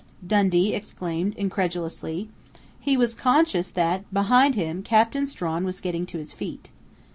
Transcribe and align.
Dundee 0.25 0.73
exclaimed 0.73 1.35
incredulously. 1.35 2.27
He 2.79 2.97
was 2.97 3.13
conscious 3.13 3.69
that, 3.69 4.11
behind 4.11 4.55
him, 4.55 4.81
Captain 4.81 5.27
Strawn 5.27 5.63
was 5.63 5.79
getting 5.79 6.07
to 6.07 6.17
his 6.17 6.33
feet. 6.33 6.71